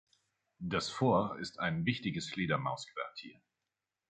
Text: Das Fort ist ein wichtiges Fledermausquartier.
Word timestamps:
Das 0.63 0.89
Fort 0.89 1.39
ist 1.39 1.59
ein 1.59 1.85
wichtiges 1.85 2.27
Fledermausquartier. 2.27 3.39